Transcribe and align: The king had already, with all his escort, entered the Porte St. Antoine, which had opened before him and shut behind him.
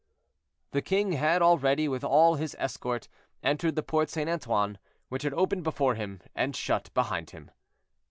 The 0.71 0.81
king 0.81 1.11
had 1.11 1.43
already, 1.43 1.87
with 1.87 2.03
all 2.03 2.33
his 2.33 2.55
escort, 2.57 3.07
entered 3.43 3.75
the 3.75 3.83
Porte 3.83 4.09
St. 4.09 4.27
Antoine, 4.27 4.79
which 5.09 5.21
had 5.21 5.33
opened 5.35 5.63
before 5.63 5.93
him 5.93 6.21
and 6.33 6.55
shut 6.55 6.89
behind 6.95 7.29
him. 7.29 7.51